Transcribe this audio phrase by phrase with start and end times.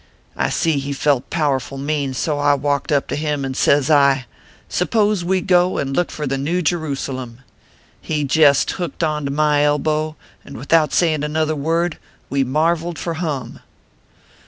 [0.35, 4.25] I see he felt powerful mean, so I walked up to him, and sez I:
[4.67, 7.41] (Suppose we go and look for the New Jerusalem?
[8.01, 11.99] He jest hooked to my elbow, and without sayin another word,
[12.31, 13.59] we marveled for hum.